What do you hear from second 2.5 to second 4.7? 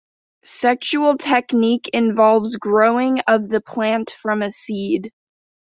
growing of the plant from a